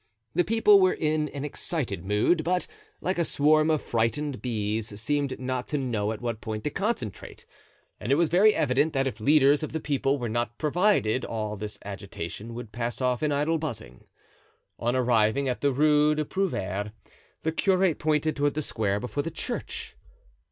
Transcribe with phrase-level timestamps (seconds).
[0.33, 2.65] The people were in an excited mood, but,
[3.01, 7.45] like a swarm of frightened bees, seemed not to know at what point to concentrate;
[7.99, 11.55] and it was very evident that if leaders of the people were not provided all
[11.55, 14.05] this agitation would pass off in idle buzzing.
[14.79, 16.89] On arriving at the Rue des Prouvaires,
[17.43, 19.95] the curate pointed toward the square before the church.